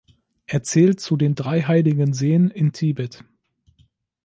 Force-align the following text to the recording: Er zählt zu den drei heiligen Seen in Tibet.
Er 0.47 0.63
zählt 0.63 0.99
zu 0.99 1.15
den 1.15 1.35
drei 1.35 1.61
heiligen 1.61 2.11
Seen 2.11 2.49
in 2.49 2.71
Tibet. 2.73 3.23